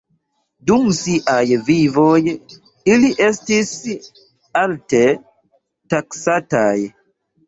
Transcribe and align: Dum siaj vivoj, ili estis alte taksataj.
Dum 0.69 0.85
siaj 0.99 1.41
vivoj, 1.65 2.21
ili 2.93 3.11
estis 3.25 3.69
alte 4.63 5.03
taksataj. 5.95 6.73